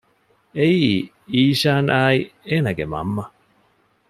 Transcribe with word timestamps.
އެއީ 0.57 0.87
އީޝަންއާއި 1.31 2.19
އޭނަގެ 2.47 2.85
މަންމަ 2.93 3.25